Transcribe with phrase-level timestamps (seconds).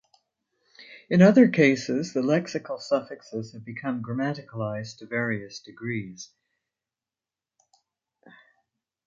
[1.11, 6.31] In other cases, the lexical suffixes have become grammaticalized to various degrees.